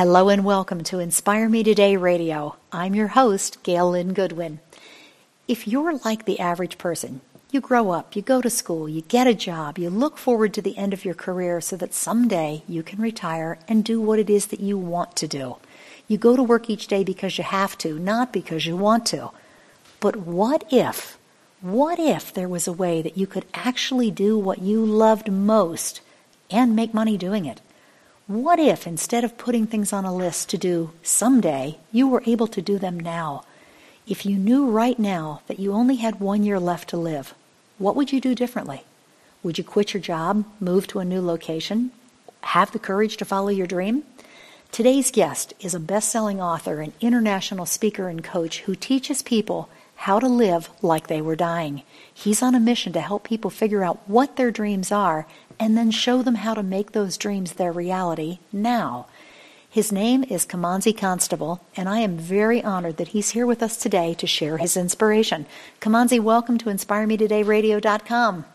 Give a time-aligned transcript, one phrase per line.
[0.00, 2.56] Hello and welcome to Inspire Me Today Radio.
[2.72, 4.60] I'm your host, Gail Lynn Goodwin.
[5.46, 7.20] If you're like the average person,
[7.50, 10.62] you grow up, you go to school, you get a job, you look forward to
[10.62, 14.30] the end of your career so that someday you can retire and do what it
[14.30, 15.56] is that you want to do.
[16.08, 19.32] You go to work each day because you have to, not because you want to.
[20.00, 21.18] But what if,
[21.60, 26.00] what if there was a way that you could actually do what you loved most
[26.50, 27.60] and make money doing it?
[28.30, 32.46] What if instead of putting things on a list to do someday, you were able
[32.46, 33.42] to do them now?
[34.06, 37.34] If you knew right now that you only had one year left to live,
[37.78, 38.84] what would you do differently?
[39.42, 41.90] Would you quit your job, move to a new location,
[42.42, 44.04] have the courage to follow your dream?
[44.70, 49.68] Today's guest is a best selling author and international speaker and coach who teaches people
[49.96, 51.82] how to live like they were dying.
[52.14, 55.26] He's on a mission to help people figure out what their dreams are
[55.60, 59.06] and then show them how to make those dreams their reality now.
[59.68, 63.76] His name is Kimanzi Constable, and I am very honored that he's here with us
[63.76, 65.46] today to share his inspiration.
[65.80, 68.46] Kimanzi, welcome to InspireMeTodayRadio.com.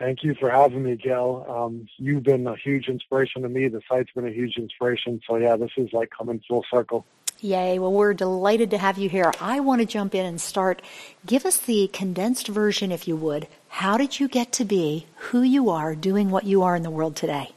[0.00, 1.44] Thank you for having me, Gail.
[1.46, 3.68] Um, you've been a huge inspiration to me.
[3.68, 5.20] The site's been a huge inspiration.
[5.28, 7.04] So, yeah, this is like coming full circle.
[7.42, 7.78] Yay.
[7.78, 9.32] Well, we're delighted to have you here.
[9.40, 10.82] I want to jump in and start.
[11.24, 13.48] Give us the condensed version, if you would.
[13.68, 16.90] How did you get to be who you are doing what you are in the
[16.90, 17.52] world today?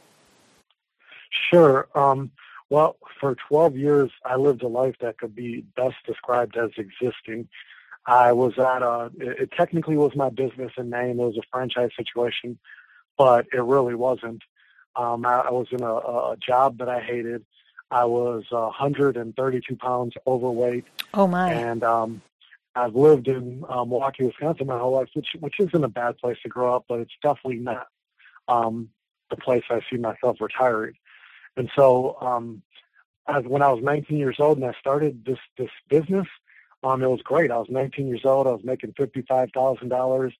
[1.50, 1.86] Sure.
[1.94, 2.30] Um,
[2.70, 7.48] well, for 12 years, I lived a life that could be best described as existing.
[8.06, 11.20] I was at a, it technically was my business in name.
[11.20, 12.58] It was a franchise situation,
[13.18, 14.42] but it really wasn't.
[14.96, 17.44] Um, I, I was in a, a job that I hated.
[17.94, 20.84] I was uh, 132 pounds overweight.
[21.14, 21.52] Oh my!
[21.52, 22.22] And um,
[22.74, 26.36] I've lived in uh, Milwaukee, Wisconsin my whole life, which which isn't a bad place
[26.42, 27.86] to grow up, but it's definitely not
[28.48, 28.88] um,
[29.30, 30.94] the place I see myself retiring.
[31.56, 32.62] And so, um,
[33.28, 36.26] as when I was 19 years old and I started this this business,
[36.82, 37.52] um, it was great.
[37.52, 38.48] I was 19 years old.
[38.48, 40.32] I was making fifty-five thousand dollars.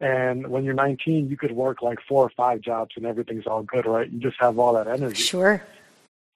[0.00, 3.62] And when you're 19, you could work like four or five jobs and everything's all
[3.62, 4.10] good, right?
[4.10, 5.22] You just have all that energy.
[5.22, 5.62] Sure.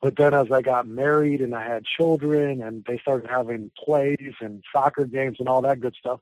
[0.03, 4.35] But then as I got married and I had children and they started having plays
[4.41, 6.21] and soccer games and all that good stuff,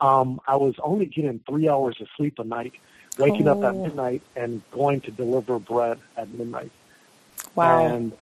[0.00, 2.74] um, I was only getting three hours of sleep a night,
[3.18, 3.52] waking oh.
[3.52, 3.82] up at oh.
[3.82, 6.70] midnight and going to deliver bread at midnight.
[7.54, 7.86] Wow.
[7.86, 8.12] And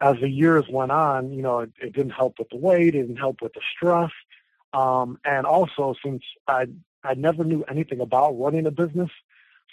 [0.00, 3.02] as the years went on, you know, it, it didn't help with the weight, it
[3.02, 4.10] didn't help with the stress.
[4.72, 6.66] Um, and also since I
[7.04, 9.10] I never knew anything about running a business,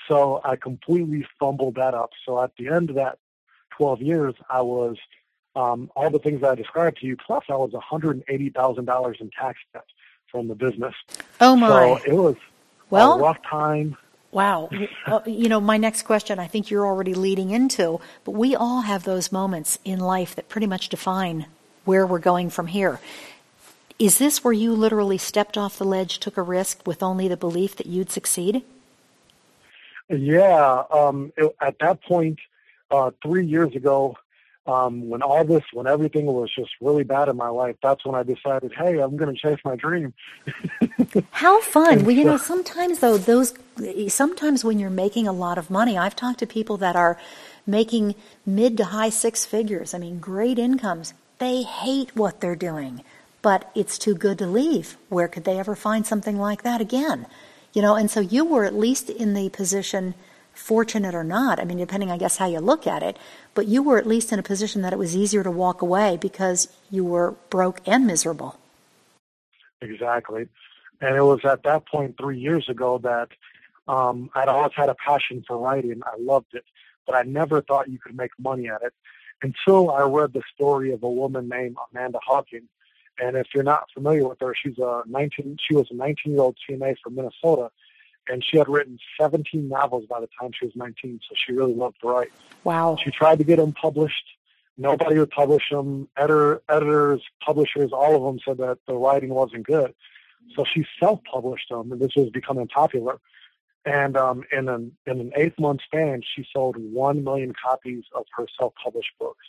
[0.07, 2.11] so I completely fumbled that up.
[2.25, 3.17] So at the end of that
[3.77, 4.97] 12 years, I was
[5.55, 9.59] um, all the things that I described to you, plus I was $180,000 in tax
[9.73, 9.85] debt
[10.27, 10.93] from the business.
[11.39, 11.67] Oh my!
[11.69, 12.35] So it was
[12.89, 13.97] well, a rough time.
[14.31, 14.69] Wow.
[15.25, 19.05] you know, my next question I think you're already leading into, but we all have
[19.05, 21.45] those moments in life that pretty much define
[21.85, 22.99] where we're going from here.
[23.97, 27.37] Is this where you literally stepped off the ledge, took a risk with only the
[27.37, 28.63] belief that you'd succeed?
[30.09, 30.83] Yeah.
[30.91, 32.39] Um, it, at that point,
[32.91, 34.15] uh, three years ago,
[34.67, 38.15] um, when all this, when everything was just really bad in my life, that's when
[38.15, 40.13] I decided, hey, I'm going to chase my dream.
[41.31, 42.03] How fun!
[42.03, 43.53] well, you know, sometimes though, those,
[44.07, 47.19] sometimes when you're making a lot of money, I've talked to people that are
[47.67, 48.15] making
[48.45, 49.93] mid to high six figures.
[49.93, 51.13] I mean, great incomes.
[51.37, 53.03] They hate what they're doing,
[53.41, 54.97] but it's too good to leave.
[55.09, 57.27] Where could they ever find something like that again?
[57.73, 60.15] You know, and so you were at least in the position
[60.55, 63.17] fortunate or not, I mean, depending, I guess, how you look at it,
[63.53, 66.17] but you were at least in a position that it was easier to walk away
[66.19, 68.57] because you were broke and miserable.
[69.81, 70.47] Exactly.
[71.01, 73.29] And it was at that point three years ago that
[73.87, 76.01] um, I'd always had a passion for writing.
[76.05, 76.63] I loved it,
[77.05, 78.93] but I never thought you could make money at it
[79.41, 82.67] until I read the story of a woman named Amanda Hocking.
[83.19, 85.57] And if you're not familiar with her, she's a 19.
[85.65, 87.69] She was a 19 year old CNA from Minnesota,
[88.27, 91.73] and she had written 17 novels by the time she was 19, so she really
[91.73, 92.31] loved to write.
[92.63, 92.97] Wow.
[93.03, 94.25] She tried to get them published.
[94.77, 96.09] Nobody would publish them.
[96.17, 99.93] Editor, editors, publishers, all of them said that the writing wasn't good.
[100.55, 103.19] So she self-published them, and this was becoming popular.
[103.85, 108.25] And um, in an in an eight month span, she sold one million copies of
[108.35, 109.45] her self-published books.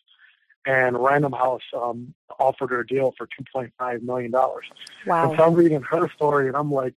[0.66, 4.66] And Random House um, offered her a deal for two point five million dollars.
[5.06, 5.30] Wow!
[5.30, 6.94] And so I'm reading her story, and I'm like,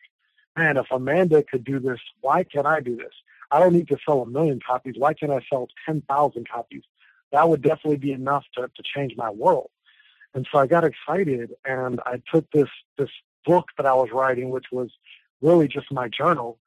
[0.58, 3.14] man, if Amanda could do this, why can't I do this?
[3.52, 4.96] I don't need to sell a million copies.
[4.98, 6.84] Why can't I sell 10,000 copies?
[7.32, 9.70] That would definitely be enough to, to change my world.
[10.34, 13.10] And so I got excited and I took this, this
[13.46, 14.92] book that I was writing, which was
[15.42, 16.60] really just my journal.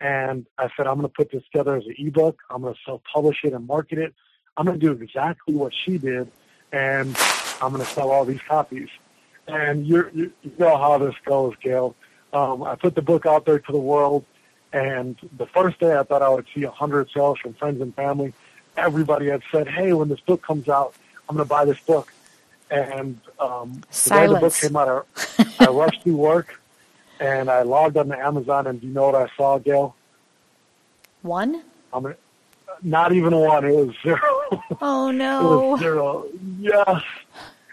[0.00, 2.40] And I said, I'm going to put this together as an ebook.
[2.48, 4.14] I'm going to self-publish it and market it.
[4.56, 6.30] I'm going to do exactly what she did,
[6.72, 7.16] and
[7.62, 8.88] I'm going to sell all these copies.
[9.46, 11.94] And you you know how this goes, Gail.
[12.32, 14.24] Um, I put the book out there to the world,
[14.72, 17.94] and the first day I thought I would see a hundred sales from friends and
[17.94, 18.32] family.
[18.76, 20.94] Everybody had said, "Hey, when this book comes out,
[21.28, 22.12] I'm going to buy this book."
[22.70, 25.06] And um, the day the book came out,
[25.38, 26.60] I, I rushed through work,
[27.18, 28.68] and I logged on to Amazon.
[28.68, 29.96] And do you know what I saw, Gail?
[31.22, 31.64] One.
[31.92, 32.16] I'm gonna,
[32.82, 33.64] not even one.
[33.64, 34.20] It was zero.
[34.80, 35.40] Oh no.
[35.40, 36.26] it was zero.
[36.60, 37.02] Yes.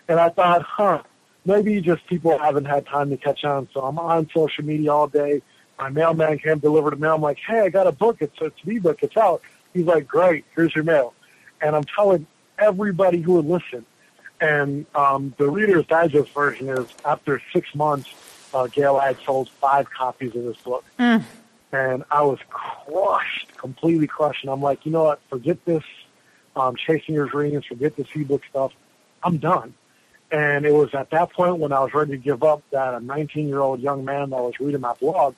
[0.08, 1.04] And I thought, huh,
[1.48, 3.68] maybe just people haven't had time to catch on.
[3.74, 5.42] So I'm on social media all day.
[5.80, 7.16] My mailman came deliver the mail.
[7.16, 8.18] I'm like, hey, I got a book.
[8.20, 9.02] It's it's an ebook.
[9.02, 9.42] It's out.
[9.74, 10.46] He's like, great.
[10.56, 11.14] Here's your mail.
[11.62, 12.28] And I'm telling
[12.60, 13.86] everybody who would listen.
[14.40, 18.10] And um, the Reader's Digest version is after six months,
[18.54, 20.86] uh, Gail had sold five copies of this book.
[21.00, 21.24] Mm.
[21.72, 24.44] And I was crushed, completely crushed.
[24.44, 25.22] And I'm like, you know what?
[25.30, 25.84] Forget this
[26.56, 28.74] um, chasing your dreams, forget this ebook stuff.
[29.24, 29.74] I'm done.
[30.32, 33.00] And it was at that point when I was ready to give up that a
[33.00, 35.36] 19 year old young man that was reading my blog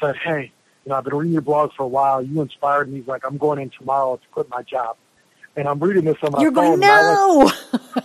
[0.00, 0.52] said, Hey,
[0.84, 2.22] you know, I've been reading your blog for a while.
[2.22, 3.00] You inspired me.
[3.00, 4.96] He's like, I'm going in tomorrow to quit my job.
[5.54, 6.42] And I'm reading this on my phone.
[6.42, 6.80] You're phone.
[6.80, 7.52] Going, no!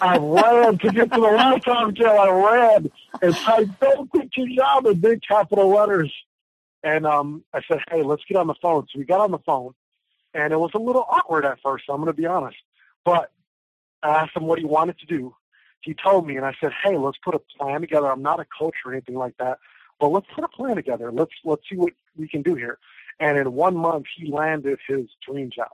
[0.02, 2.10] I, ran to get to the laptop Gail.
[2.10, 2.92] I ran
[3.22, 6.14] and typed, don't quit your job in big capital letters.
[6.84, 8.86] And um, I said, hey, let's get on the phone.
[8.92, 9.74] So we got on the phone.
[10.34, 12.58] And it was a little awkward at first, I'm going to be honest.
[13.06, 13.32] But
[14.04, 15.34] I asked him what he wanted to do
[15.82, 18.12] he told me, and I said, "Hey, let's put a plan together.
[18.12, 19.60] I'm not a coach or anything like that,
[20.00, 21.12] but let's put a plan together.
[21.12, 22.80] Let's let's see what we can do here."
[23.20, 25.72] And in one month, he landed his dream job.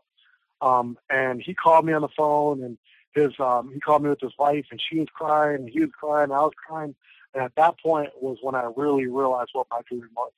[0.62, 2.78] Um, and he called me on the phone, and
[3.14, 5.90] his um, he called me with his wife, and she was crying, and he was
[5.92, 6.96] crying, and I was crying.
[7.34, 10.32] And at that point was when I really realized what my dream was.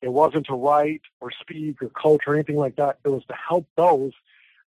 [0.00, 2.98] It wasn't to write or speak or coach or anything like that.
[3.04, 4.12] It was to help those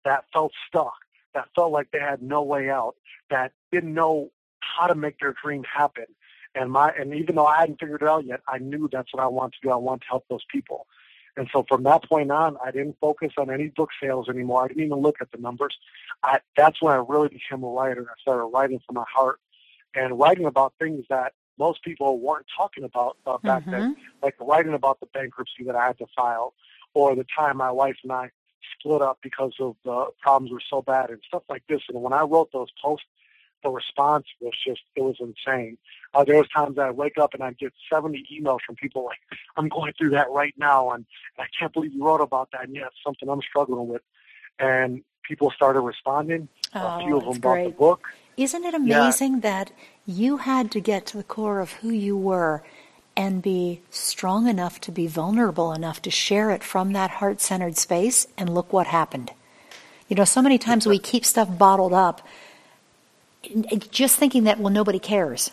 [0.05, 0.93] that felt stuck,
[1.33, 2.95] that felt like they had no way out,
[3.29, 6.05] that didn't know how to make their dream happen.
[6.55, 9.23] And my and even though I hadn't figured it out yet, I knew that's what
[9.23, 9.71] I wanted to do.
[9.71, 10.87] I wanted to help those people.
[11.35, 14.63] And so from that point on, I didn't focus on any book sales anymore.
[14.63, 15.75] I didn't even look at the numbers.
[16.21, 18.05] I, that's when I really became a writer.
[18.07, 19.39] I started writing from my heart
[19.95, 23.71] and writing about things that most people weren't talking about uh, back mm-hmm.
[23.71, 26.53] then, like writing about the bankruptcy that I had to file,
[26.93, 28.29] or the time my wife and I
[28.79, 31.81] split up because of the problems were so bad and stuff like this.
[31.89, 33.05] And when I wrote those posts,
[33.63, 35.77] the response was just it was insane.
[36.13, 39.05] Uh, there was times that I'd wake up and I'd get 70 emails from people
[39.05, 39.19] like,
[39.57, 41.05] "I'm going through that right now, and
[41.39, 44.01] I can't believe you wrote about that." And yeah, it's something I'm struggling with.
[44.59, 46.49] And people started responding.
[46.75, 48.09] Oh, a few of them bought the book.
[48.35, 49.39] Isn't it amazing yeah.
[49.41, 49.71] that
[50.05, 52.63] you had to get to the core of who you were
[53.15, 57.77] and be strong enough to be vulnerable enough to share it from that heart centered
[57.77, 58.27] space.
[58.37, 59.31] And look what happened.
[60.07, 62.25] You know, so many times we keep stuff bottled up
[63.91, 65.51] just thinking that, well, nobody cares.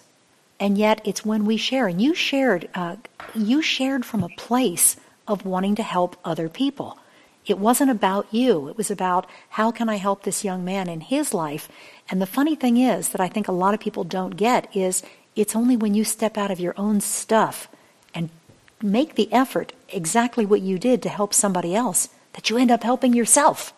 [0.58, 1.86] And yet it's when we share.
[1.86, 2.96] And you shared, uh,
[3.34, 4.96] you shared from a place
[5.26, 6.98] of wanting to help other people.
[7.46, 8.68] It wasn't about you.
[8.68, 11.68] It was about how can I help this young man in his life.
[12.10, 15.02] And the funny thing is that I think a lot of people don't get is
[15.36, 17.68] it's only when you step out of your own stuff
[18.14, 18.30] and
[18.82, 22.82] make the effort exactly what you did to help somebody else that you end up
[22.82, 23.72] helping yourself.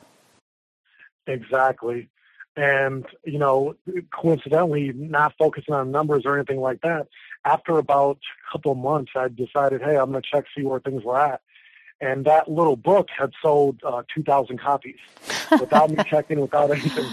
[1.27, 2.09] Exactly.
[2.57, 3.77] And, you know,
[4.11, 7.09] coincidentally, not focusing on numbers or anything like that,
[7.45, 8.19] after about
[8.49, 11.19] a couple of months, I decided, hey, I'm going to check, see where things were
[11.19, 11.41] at.
[12.01, 14.99] And that little book had sold uh, 2,000 copies
[15.53, 17.07] without me checking, without anything.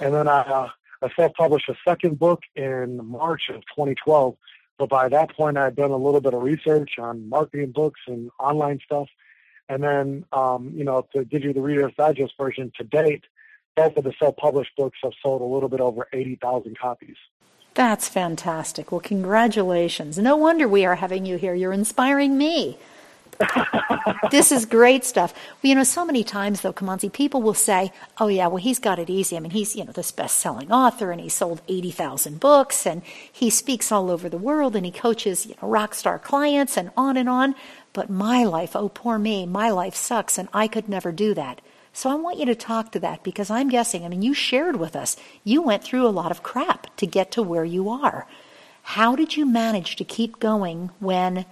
[0.00, 0.68] And then I, uh,
[1.06, 4.36] I self-published a second book in March of 2012.
[4.78, 8.00] But by that point, I had done a little bit of research on marketing books
[8.06, 9.08] and online stuff.
[9.68, 13.24] And then, um, you know, to give you the Reader's Digest version to date,
[13.74, 17.16] both of the self-published books have sold a little bit over 80,000 copies.
[17.74, 18.90] That's fantastic.
[18.90, 20.18] Well, congratulations.
[20.18, 21.54] No wonder we are having you here.
[21.54, 22.78] You're inspiring me
[24.30, 25.32] this is great stuff.
[25.34, 28.78] Well, you know, so many times though, Kimanzi, people will say, "Oh yeah, well he's
[28.78, 29.36] got it easy.
[29.36, 33.02] I mean, he's you know this best-selling author, and he sold eighty thousand books, and
[33.32, 36.90] he speaks all over the world, and he coaches you know rock star clients, and
[36.96, 37.54] on and on."
[37.92, 41.60] But my life, oh poor me, my life sucks, and I could never do that.
[41.92, 44.04] So I want you to talk to that because I'm guessing.
[44.04, 47.30] I mean, you shared with us you went through a lot of crap to get
[47.32, 48.26] to where you are.
[48.82, 51.46] How did you manage to keep going when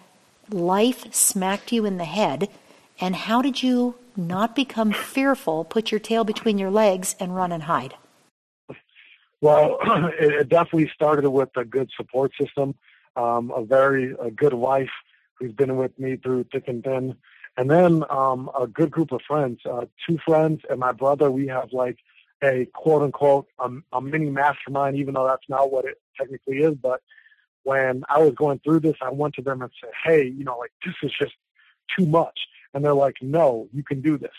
[0.51, 2.49] life smacked you in the head,
[3.01, 7.53] and how did you not become fearful, put your tail between your legs, and run
[7.53, 7.95] and hide?
[9.41, 9.79] Well,
[10.19, 12.75] it definitely started with a good support system,
[13.17, 14.91] um, a very a good wife
[15.35, 17.17] who's been with me through thick and thin,
[17.57, 21.31] and then um, a good group of friends, uh, two friends and my brother.
[21.31, 21.99] We have like
[22.43, 26.75] a quote unquote a, a mini mastermind, even though that's not what it technically is.
[26.75, 27.03] But
[27.65, 30.59] when I was going through this, I went to them and said, "Hey, you know,
[30.59, 31.35] like this is just
[31.99, 32.39] too much,"
[32.73, 34.35] and they're like, "No, you can do this.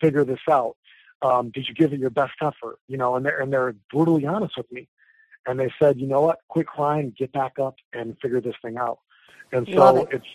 [0.00, 0.76] Figure this out.
[1.22, 2.78] Um, did you give it your best effort?
[2.88, 4.88] You know?" And they're and they're brutally honest with me,
[5.46, 6.40] and they said, "You know what?
[6.48, 8.98] Quit crying, get back up, and figure this thing out."
[9.52, 10.08] And so it.
[10.12, 10.26] it's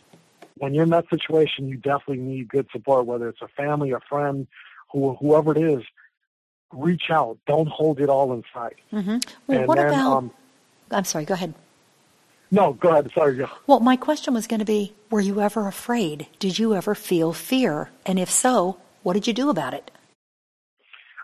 [0.57, 3.99] when you're in that situation, you definitely need good support, whether it's a family, a
[4.07, 4.47] friend,
[4.91, 5.83] who, whoever it is.
[6.71, 7.37] Reach out.
[7.47, 8.75] Don't hold it all inside.
[8.91, 9.17] Mm-hmm.
[9.47, 10.17] Well, and what then, about?
[10.17, 10.31] Um,
[10.91, 11.23] I'm sorry.
[11.23, 11.53] Go ahead.
[12.51, 13.11] No, go ahead.
[13.13, 13.37] Sorry.
[13.37, 13.47] Yeah.
[13.67, 16.27] Well, my question was going to be: Were you ever afraid?
[16.39, 17.89] Did you ever feel fear?
[18.05, 19.91] And if so, what did you do about it?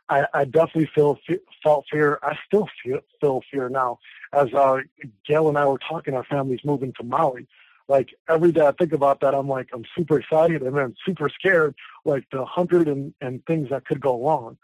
[0.10, 1.18] I, I definitely feel
[1.64, 2.20] felt fear.
[2.22, 4.00] I still feel, feel fear now.
[4.34, 4.80] As uh,
[5.28, 7.48] Gail and I were talking, our family's moving to Maui,
[7.92, 11.28] like every day I think about that, I'm like, I'm super excited and then super
[11.28, 11.76] scared,
[12.06, 14.58] like the hundred and, and things that could go wrong.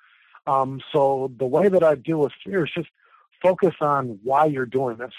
[0.48, 2.88] Um, so the way that I deal with fear is just
[3.42, 5.12] focus on why you're doing this.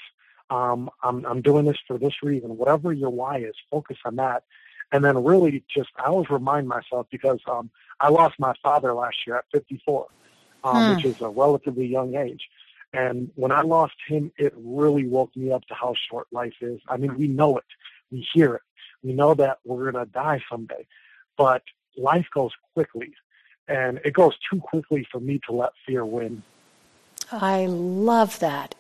[0.51, 2.57] Um, I'm, I'm doing this for this reason.
[2.57, 4.45] Whatever your why is, focus on that.
[4.91, 9.17] And then really just, I always remind myself because um, I lost my father last
[9.27, 10.07] year at 54,
[10.65, 10.97] um, hmm.
[10.97, 12.49] which is a relatively young age.
[12.93, 16.81] And when I lost him, it really woke me up to how short life is.
[16.89, 17.65] I mean, we know it.
[18.11, 18.63] We hear it.
[19.03, 20.87] We know that we're going to die someday,
[21.37, 21.63] but
[21.97, 23.15] life goes quickly,
[23.69, 26.43] and it goes too quickly for me to let fear win.
[27.31, 28.75] I love that.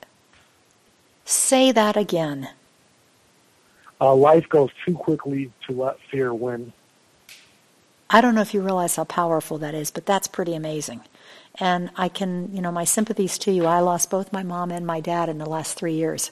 [1.29, 2.49] Say that again.
[4.01, 6.73] Uh, life goes too quickly to let fear win.
[8.09, 11.03] I don't know if you realize how powerful that is, but that's pretty amazing.
[11.57, 13.67] And I can, you know, my sympathies to you.
[13.67, 16.31] I lost both my mom and my dad in the last three years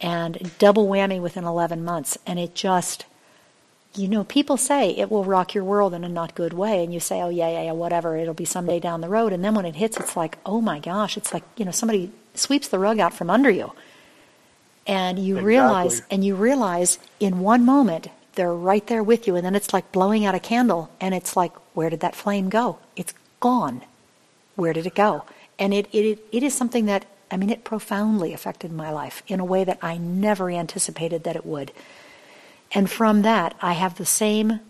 [0.00, 2.16] and double whammy within 11 months.
[2.24, 3.06] And it just,
[3.96, 6.84] you know, people say it will rock your world in a not good way.
[6.84, 9.32] And you say, oh, yeah, yeah, yeah, whatever, it'll be someday down the road.
[9.32, 12.12] And then when it hits, it's like, oh my gosh, it's like, you know, somebody
[12.34, 13.72] sweeps the rug out from under you.
[14.90, 15.48] And you exactly.
[15.48, 19.36] realize, and you realize in one moment, they're right there with you.
[19.36, 20.90] And then it's like blowing out a candle.
[21.00, 22.78] And it's like, where did that flame go?
[22.96, 23.82] It's gone.
[24.56, 25.24] Where did it go?
[25.60, 29.38] And it, it, it is something that I mean, it profoundly affected my life in
[29.38, 31.70] a way that I never anticipated that it would.
[32.72, 34.60] And from that, I have the same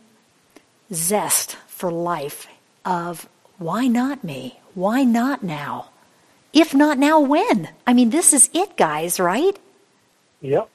[0.92, 2.46] zest for life
[2.84, 4.60] of why not me?
[4.74, 5.88] Why not now?
[6.52, 7.70] If not now, when?
[7.86, 9.56] I mean, this is it, guys, right?
[10.40, 10.70] Yep.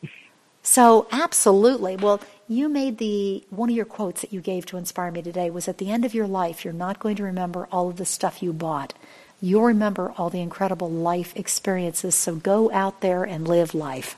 [0.64, 1.96] So, absolutely.
[1.96, 5.50] Well, you made the one of your quotes that you gave to inspire me today
[5.50, 8.06] was at the end of your life, you're not going to remember all of the
[8.06, 8.94] stuff you bought
[9.42, 12.16] you'll remember all the incredible life experiences.
[12.16, 14.18] So go out there and live life.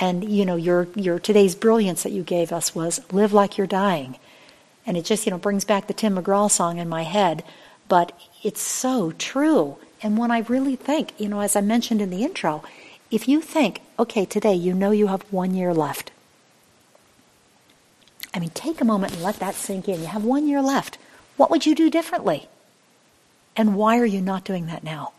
[0.00, 3.66] And you know, your your today's brilliance that you gave us was live like you're
[3.66, 4.16] dying.
[4.86, 7.44] And it just, you know, brings back the Tim McGraw song in my head,
[7.88, 9.76] but it's so true.
[10.02, 12.64] And when I really think, you know, as I mentioned in the intro,
[13.10, 16.10] if you think, okay, today you know you have one year left.
[18.32, 20.00] I mean, take a moment and let that sink in.
[20.00, 20.98] You have one year left.
[21.36, 22.48] What would you do differently?
[23.56, 25.12] And why are you not doing that now?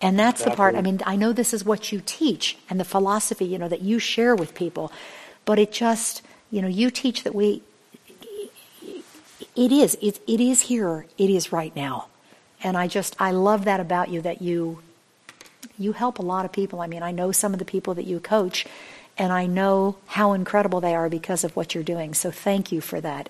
[0.00, 0.50] And that's exactly.
[0.50, 3.58] the part, I mean, I know this is what you teach and the philosophy, you
[3.58, 4.90] know, that you share with people,
[5.44, 7.62] but it just, you know, you teach that we,
[9.54, 12.06] it is, it, it is here, it is right now.
[12.64, 14.82] And I just, I love that about you that you,
[15.82, 16.80] you help a lot of people.
[16.80, 18.66] I mean, I know some of the people that you coach,
[19.18, 22.14] and I know how incredible they are because of what you're doing.
[22.14, 23.28] So thank you for that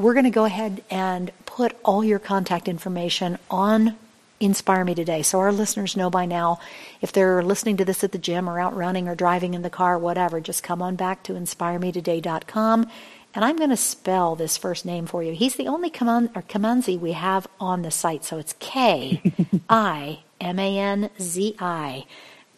[0.00, 3.96] we're going to go ahead and put all your contact information on
[4.40, 5.20] Inspire Me Today.
[5.20, 6.58] So our listeners know by now
[7.02, 9.68] if they're listening to this at the gym or out running or driving in the
[9.68, 12.88] car, whatever, just come on back to inspiremetoday.com.
[13.34, 15.34] And I'm going to spell this first name for you.
[15.34, 18.24] He's the only Kimanzi we have on the site.
[18.24, 19.20] So it's K
[19.68, 22.06] I M A N Z I.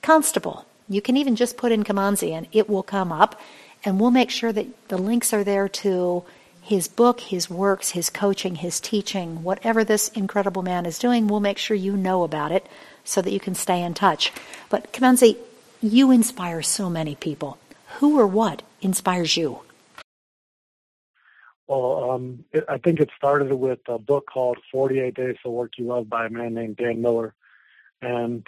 [0.03, 0.67] Constable.
[0.89, 3.41] You can even just put in Kimanzi and it will come up.
[3.85, 6.25] And we'll make sure that the links are there to
[6.63, 11.41] his book, his works, his coaching, his teaching, whatever this incredible man is doing, we'll
[11.41, 12.67] make sure you know about it
[13.05, 14.33] so that you can stay in touch.
[14.71, 15.37] But Kimanzi,
[15.83, 17.59] you inspire so many people.
[17.99, 19.61] Who or what inspires you?
[21.67, 25.73] Well, um, it, I think it started with a book called 48 Days to Work
[25.79, 27.35] You Love by a man named Dan Miller.
[28.03, 28.47] And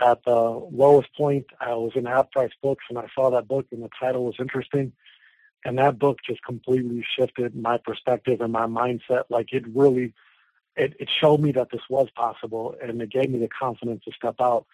[0.00, 3.66] at the lowest point, I was in half price books and I saw that book
[3.70, 4.92] and the title was interesting.
[5.64, 9.24] And that book just completely shifted my perspective and my mindset.
[9.30, 10.12] Like it really
[10.76, 14.12] it, it showed me that this was possible and it gave me the confidence to
[14.12, 14.66] step out.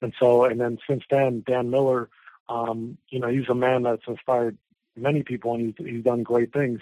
[0.00, 2.08] And so and then since then dan miller
[2.48, 4.56] um, you know he's a man that's inspired
[4.96, 6.80] many people and he's, he's done great things.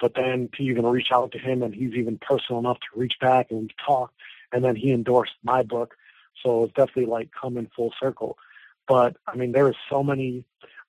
[0.00, 3.14] But then to even reach out to him and he's even personal enough to reach
[3.20, 4.12] back and talk
[4.52, 5.96] and then he endorsed my book.
[6.42, 8.38] So it's definitely like coming full circle.
[8.86, 10.44] But I mean, there is so many.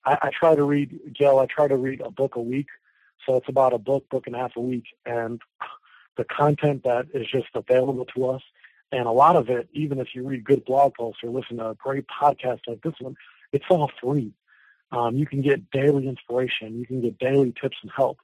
[0.06, 1.40] I, I try to read, Gail.
[1.40, 2.68] I try to read a book a week,
[3.26, 5.42] so it's about a book, book and a half a week, and
[6.18, 8.42] the content that is just available to us,
[8.92, 11.70] and a lot of it, even if you read good blog posts or listen to
[11.70, 13.16] a great podcast like this one,
[13.52, 14.32] it's all free.
[14.92, 16.80] Um, you can get daily inspiration.
[16.80, 18.20] You can get daily tips and help.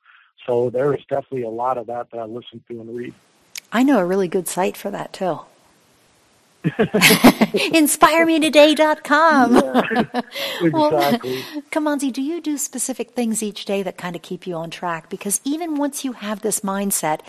[0.48, 3.14] So there is definitely a lot of that that I listen to and read.
[3.72, 5.42] I know a really good site for that too.
[7.74, 9.56] InspireMeToday.com.
[9.56, 9.82] Yeah,
[10.62, 10.72] exactly.
[10.72, 10.92] well,
[11.72, 15.10] Kimanzi, do you do specific things each day that kind of keep you on track?
[15.10, 17.20] Because even once you have this mindset,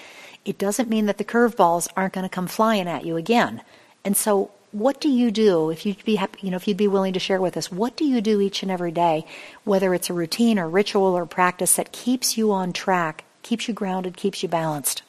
[0.44, 3.62] it doesn't mean that the curveballs aren't going to come flying at you again.
[4.04, 6.88] And so, what do you do if you'd be happy, you know, if you'd be
[6.88, 7.72] willing to share with us?
[7.72, 9.26] What do you do each and every day,
[9.64, 13.74] whether it's a routine or ritual or practice that keeps you on track, keeps you
[13.74, 15.02] grounded, keeps you balanced?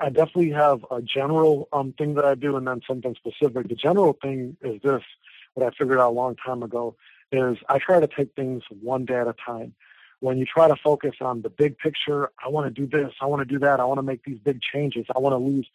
[0.00, 3.68] I definitely have a general um, thing that I do and then something specific.
[3.68, 5.02] The general thing is this,
[5.54, 6.94] what I figured out a long time ago,
[7.32, 9.74] is I try to take things one day at a time.
[10.20, 13.26] When you try to focus on the big picture, I want to do this, I
[13.26, 15.66] want to do that, I want to make these big changes, I want to lose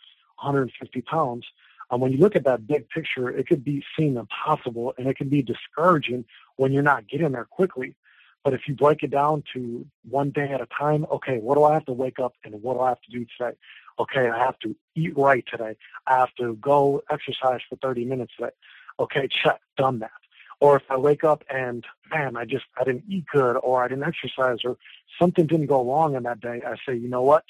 [0.41, 1.45] 150 pounds.
[1.91, 5.17] Um, when you look at that big picture, it could be seem impossible and it
[5.17, 6.25] can be discouraging
[6.55, 7.95] when you're not getting there quickly.
[8.43, 11.63] But if you break it down to one day at a time, okay, what do
[11.63, 13.55] I have to wake up and what do I have to do today?
[13.99, 15.75] Okay, I have to eat right today.
[16.07, 18.51] I have to go exercise for 30 minutes today.
[18.99, 20.11] Okay, check, done that.
[20.59, 23.87] Or if I wake up and man, I just I didn't eat good or I
[23.87, 24.77] didn't exercise or
[25.19, 27.43] something didn't go wrong in that day, I say, you know what?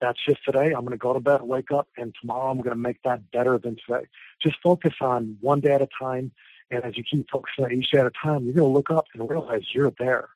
[0.00, 0.72] That's just today.
[0.72, 3.30] I'm going to go to bed, wake up, and tomorrow I'm going to make that
[3.32, 4.06] better than today.
[4.40, 6.30] Just focus on one day at a time.
[6.70, 8.90] And as you keep focusing on each day at a time, you're going to look
[8.90, 10.28] up and realize you're there.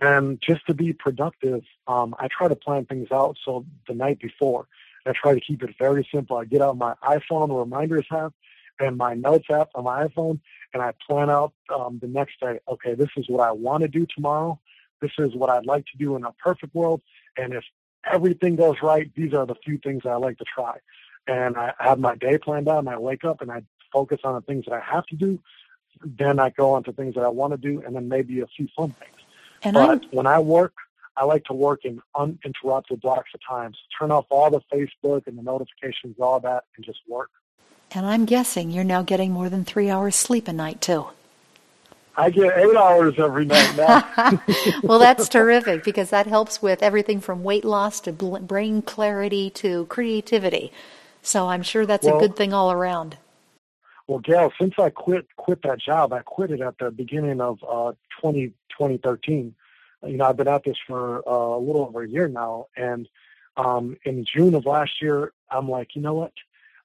[0.00, 3.38] And just to be productive, um, I try to plan things out.
[3.44, 4.68] So the night before,
[5.06, 6.36] I try to keep it very simple.
[6.36, 8.34] I get out my iPhone the reminders app
[8.78, 10.40] and my notes app on my iPhone,
[10.72, 12.60] and I plan out um, the next day.
[12.68, 14.60] Okay, this is what I want to do tomorrow.
[15.00, 17.00] This is what I'd like to do in a perfect world.
[17.36, 17.64] And if
[18.10, 20.78] everything goes right, these are the few things I like to try.
[21.26, 24.34] And I have my day planned out, and I wake up and I focus on
[24.34, 25.40] the things that I have to do.
[26.04, 28.46] Then I go on to things that I want to do, and then maybe a
[28.46, 29.17] few fun things.
[29.62, 30.00] And but I'm...
[30.10, 30.74] when I work,
[31.16, 33.72] I like to work in uninterrupted blocks of time.
[33.72, 37.30] So turn off all the Facebook and the notifications, all that, and just work.
[37.92, 41.06] And I'm guessing you're now getting more than three hours sleep a night too.
[42.16, 44.40] I get eight hours every night now.
[44.82, 49.86] well, that's terrific because that helps with everything from weight loss to brain clarity to
[49.86, 50.72] creativity.
[51.22, 53.16] So I'm sure that's well, a good thing all around.
[54.08, 57.58] Well, Gail, since I quit quit that job, I quit it at the beginning of
[57.68, 59.54] uh, 20, 2013.
[60.06, 63.08] You know, I've been at this for uh, a little over a year now, and
[63.56, 66.32] um, in June of last year, I'm like, you know what?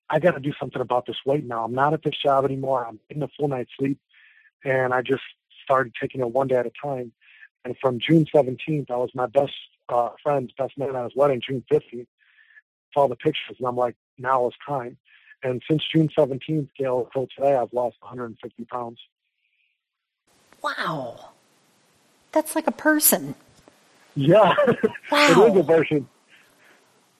[0.09, 1.63] I got to do something about this weight now.
[1.63, 2.85] I'm not at this job anymore.
[2.85, 3.99] I'm getting a full night's sleep,
[4.63, 5.21] and I just
[5.63, 7.11] started taking it one day at a time.
[7.65, 9.53] And from June 17th, I was my best
[9.89, 11.41] uh, friend's best man at his wedding.
[11.45, 12.07] June 15th,
[12.93, 14.97] saw the pictures, and I'm like, now is time.
[15.43, 18.99] And since June 17th, Gail, until today, I've lost 150 pounds.
[20.61, 21.32] Wow.
[22.33, 23.35] That's like a person.
[24.15, 24.53] Yeah,
[25.11, 25.45] wow.
[25.47, 26.07] it is a person.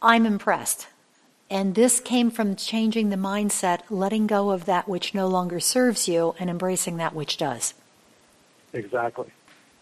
[0.01, 0.87] I'm impressed.
[1.49, 6.07] And this came from changing the mindset, letting go of that which no longer serves
[6.07, 7.73] you, and embracing that which does.
[8.73, 9.27] Exactly.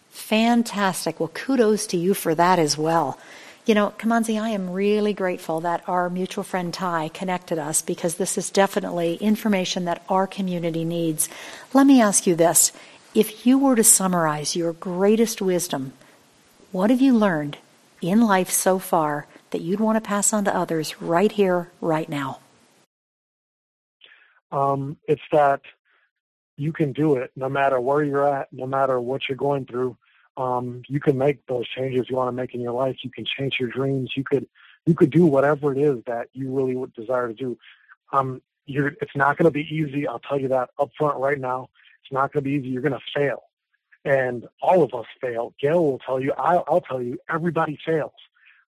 [0.10, 1.20] Fantastic.
[1.20, 3.18] Well, kudos to you for that as well.
[3.66, 8.16] You know, Kimanzi, I am really grateful that our mutual friend Ty connected us because
[8.16, 11.30] this is definitely information that our community needs.
[11.74, 12.74] Let me ask you this.
[13.14, 15.92] If you were to summarize your greatest wisdom,
[16.72, 17.58] what have you learned
[18.02, 22.08] in life so far that you'd want to pass on to others right here, right
[22.08, 22.40] now?
[24.50, 25.60] Um, it's that
[26.56, 29.98] you can do it no matter where you're at, no matter what you're going through.
[30.38, 32.96] Um, you can make those changes you want to make in your life.
[33.04, 34.14] You can change your dreams.
[34.16, 34.48] You could
[34.86, 37.58] you could do whatever it is that you really would desire to do.
[38.14, 40.08] Um, it's not going to be easy.
[40.08, 41.70] I'll tell you that up front right now.
[42.04, 42.70] It's not going to be easy.
[42.70, 43.44] You're going to fail.
[44.04, 45.54] And all of us fail.
[45.60, 48.14] Gail will tell you, I'll, I'll tell you, everybody fails.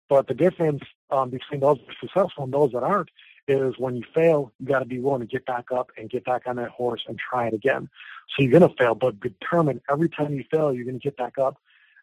[0.10, 3.10] But the difference um, between those that are successful and those that aren't
[3.48, 6.24] is when you fail, you got to be willing to get back up and get
[6.24, 7.90] back on that horse and try it again.
[8.30, 11.18] So you're going to fail, but determine every time you fail, you're going to get
[11.18, 11.58] back up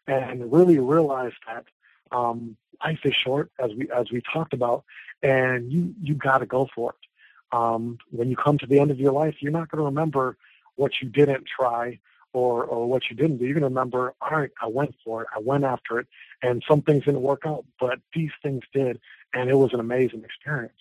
[0.07, 1.65] and really realize that
[2.11, 4.83] um, life is short, as we as we talked about,
[5.23, 7.55] and you you got to go for it.
[7.57, 10.37] Um, when you come to the end of your life, you're not going to remember
[10.81, 11.99] what you didn't try
[12.33, 13.45] or, or what you didn't do.
[13.45, 15.27] Going to remember, all right, I went for it.
[15.35, 16.07] I went after it.
[16.41, 18.99] And some things didn't work out, but these things did.
[19.33, 20.73] And it was an amazing experience.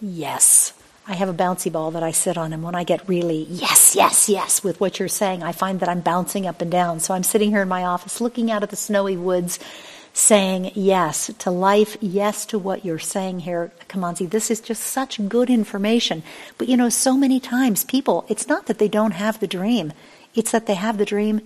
[0.00, 0.74] Yes.
[1.06, 3.96] I have a bouncy ball that I sit on, and when I get really yes,
[3.96, 7.00] yes, yes with what you're saying, I find that I'm bouncing up and down.
[7.00, 9.58] So I'm sitting here in my office looking out at the snowy woods,
[10.12, 14.28] saying yes to life, yes to what you're saying here, Kimanzi.
[14.28, 16.22] This is just such good information.
[16.58, 19.92] But you know, so many times people, it's not that they don't have the dream,
[20.34, 21.40] it's that they have the dream,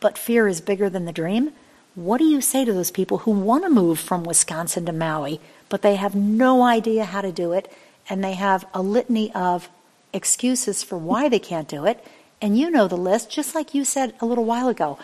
[0.00, 1.52] but fear is bigger than the dream.
[1.94, 5.40] What do you say to those people who want to move from Wisconsin to Maui,
[5.68, 7.72] but they have no idea how to do it?
[8.08, 9.68] and they have a litany of
[10.12, 12.04] excuses for why they can't do it.
[12.40, 14.98] And you know the list, just like you said a little while ago.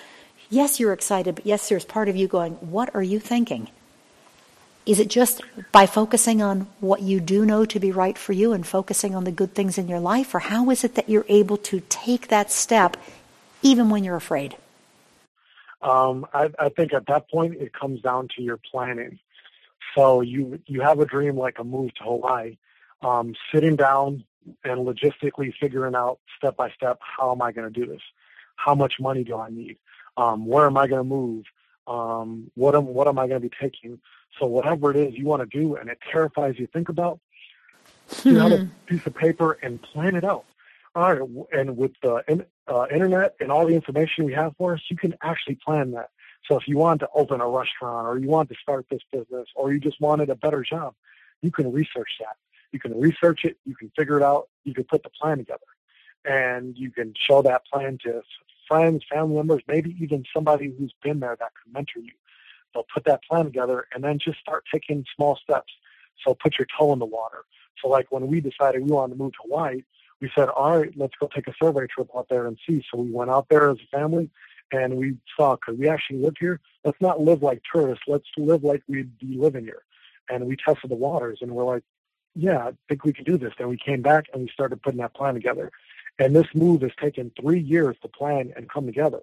[0.53, 3.71] Yes, you're excited, but yes, there's part of you going, What are you thinking?
[4.85, 5.41] Is it just
[5.73, 9.25] by focusing on what you do know to be right for you and focusing on
[9.25, 10.35] the good things in your life?
[10.35, 12.99] Or how is it that you're able to take that step
[13.63, 14.55] even when you're afraid?
[15.81, 19.21] Um, I, I think at that point it comes down to your planning.
[19.95, 22.59] So you you have a dream like a move to Hawaii
[23.01, 24.25] um, sitting down
[24.65, 28.03] and logistically figuring out step by step how am I going to do this?
[28.57, 29.79] How much money do I need?
[30.17, 31.45] Um, where am I going to move?
[31.87, 33.99] Um, what am what am I going to be taking?
[34.39, 37.21] So whatever it is you want to do, and it terrifies you, think about.
[38.25, 38.69] You have a hmm.
[38.87, 40.45] piece of paper and plan it out.
[40.95, 44.81] All right, and with the uh, internet and all the information we have for us,
[44.91, 46.11] you can actually plan that.
[46.49, 49.49] So if you want to open a restaurant, or you want to start this business,
[49.55, 50.95] or you just wanted a better job,
[51.41, 52.37] you can research that.
[52.73, 55.61] You can research it, you can figure it out, you can put the plan together.
[56.25, 58.23] And you can show that plan to
[58.69, 62.13] friends, family members, maybe even somebody who's been there that can mentor you.
[62.75, 65.73] They'll put that plan together and then just start taking small steps.
[66.25, 67.45] So put your toe in the water.
[67.81, 69.83] So like when we decided we wanted to move to Hawaii,
[70.21, 72.85] we said, all right, let's go take a survey trip out there and see.
[72.91, 74.31] So we went out there as a family
[74.71, 78.05] and we saw, because we actually live here, let's not live like tourists.
[78.07, 79.83] Let's live like we'd be living here.
[80.31, 81.83] And we tested the waters and we're like,
[82.35, 83.53] yeah, I think we can do this.
[83.59, 85.71] Then we came back and we started putting that plan together.
[86.19, 89.21] And this move has taken three years to plan and come together.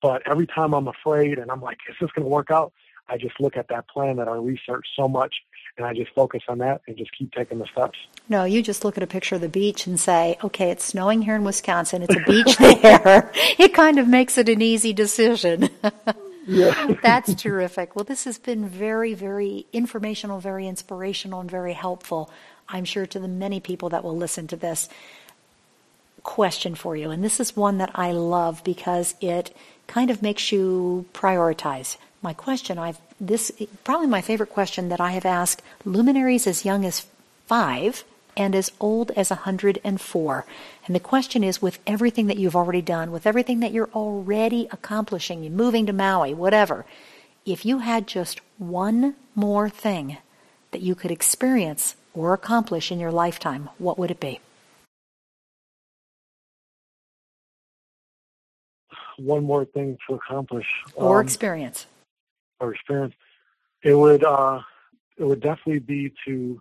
[0.00, 2.72] But every time I'm afraid and I'm like, is this going to work out?
[3.08, 5.34] I just look at that plan that I researched so much
[5.76, 7.98] and I just focus on that and just keep taking the steps.
[8.28, 11.22] No, you just look at a picture of the beach and say, okay, it's snowing
[11.22, 12.02] here in Wisconsin.
[12.02, 13.30] It's a beach there.
[13.58, 15.68] It kind of makes it an easy decision.
[16.46, 16.94] Yeah.
[17.02, 17.94] That's terrific.
[17.94, 22.30] Well, this has been very, very informational, very inspirational, and very helpful,
[22.68, 24.88] I'm sure, to the many people that will listen to this.
[26.22, 29.54] Question for you, and this is one that I love because it
[29.86, 31.96] kind of makes you prioritize.
[32.22, 33.52] My question, I've this
[33.84, 37.06] probably my favorite question that I have asked luminaries as young as
[37.46, 38.04] five
[38.36, 40.46] and as old as 104.
[40.86, 44.68] And the question is with everything that you've already done, with everything that you're already
[44.70, 46.84] accomplishing, you're moving to Maui, whatever,
[47.44, 50.18] if you had just one more thing
[50.70, 54.40] that you could experience or accomplish in your lifetime, what would it be?
[59.18, 60.66] One more thing to accomplish.
[60.94, 61.86] Or um, experience.
[62.60, 63.14] Or experience.
[63.82, 64.60] It would uh,
[65.16, 66.60] it would definitely be to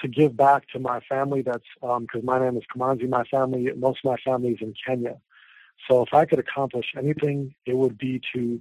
[0.00, 1.42] to give back to my family.
[1.42, 3.08] That's because um, my name is Kimanzi.
[3.08, 5.18] My family, most of my family is in Kenya.
[5.88, 8.60] So if I could accomplish anything, it would be to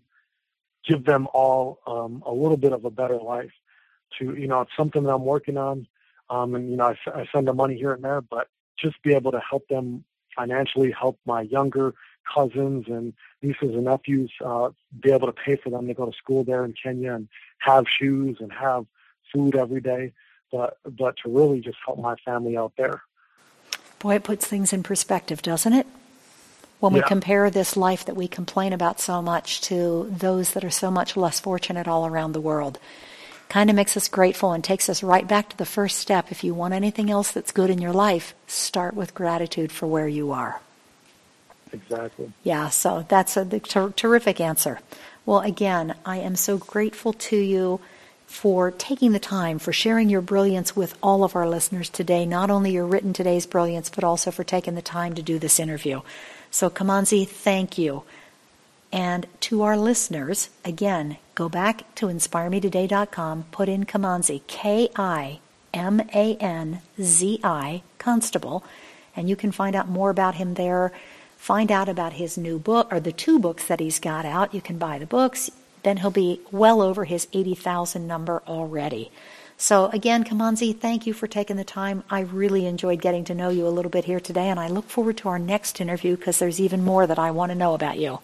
[0.88, 3.51] give them all um, a little bit of a better life.
[4.19, 5.88] To you know, it's something that I'm working on,
[6.29, 8.47] um, and you know, I, I send them money here and there, but
[8.79, 10.05] just be able to help them
[10.36, 11.93] financially, help my younger
[12.33, 16.17] cousins and nieces and nephews uh, be able to pay for them to go to
[16.17, 17.27] school there in Kenya and
[17.59, 18.85] have shoes and have
[19.31, 20.13] food every day
[20.51, 23.01] but but to really just help my family out there.
[23.99, 25.87] Boy, it puts things in perspective, doesn't it?
[26.79, 27.07] When we yeah.
[27.07, 31.17] compare this life that we complain about so much to those that are so much
[31.17, 32.77] less fortunate all around the world,
[33.49, 36.31] kind of makes us grateful and takes us right back to the first step.
[36.31, 40.07] If you want anything else that's good in your life, start with gratitude for where
[40.07, 40.61] you are.
[41.71, 42.32] Exactly.
[42.43, 44.80] Yeah, so that's a ter- terrific answer.
[45.25, 47.80] Well, again, I am so grateful to you
[48.25, 52.49] for taking the time, for sharing your brilliance with all of our listeners today, not
[52.49, 56.01] only your written today's brilliance, but also for taking the time to do this interview.
[56.51, 58.03] So, Kimanzi, thank you.
[58.91, 65.39] And to our listeners, again, go back to inspiremetoday.com, put in Kimanzi, K I
[65.73, 68.63] M A N Z I, Constable,
[69.15, 70.91] and you can find out more about him there.
[71.38, 74.54] Find out about his new book, or the two books that he's got out.
[74.54, 75.50] You can buy the books
[75.88, 79.10] then he'll be well over his 80,000 number already.
[79.58, 82.04] So again, Kimanzi, thank you for taking the time.
[82.10, 84.89] I really enjoyed getting to know you a little bit here today, and I look
[84.89, 87.97] forward to our next interview because there's even more that I want to know about
[87.97, 88.19] you.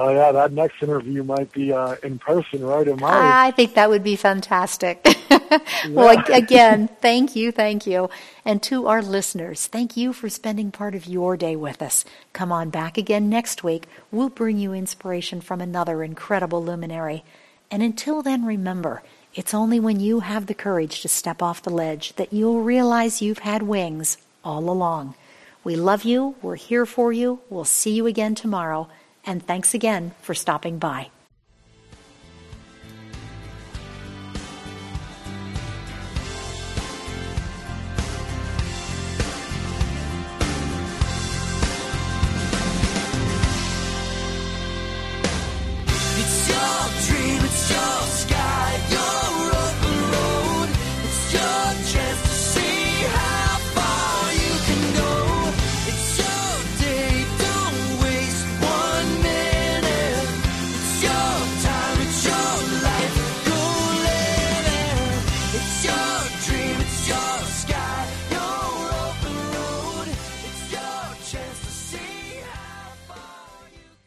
[0.00, 2.86] Oh yeah, that next interview might be uh, in person, right?
[2.86, 5.04] In my I think that would be fantastic.
[5.88, 8.08] well, again, thank you, thank you,
[8.44, 12.04] and to our listeners, thank you for spending part of your day with us.
[12.32, 13.88] Come on back again next week.
[14.12, 17.24] We'll bring you inspiration from another incredible luminary.
[17.68, 19.02] And until then, remember,
[19.34, 23.20] it's only when you have the courage to step off the ledge that you'll realize
[23.20, 25.16] you've had wings all along.
[25.64, 26.36] We love you.
[26.40, 27.40] We're here for you.
[27.50, 28.88] We'll see you again tomorrow.
[29.26, 31.10] And thanks again for stopping by.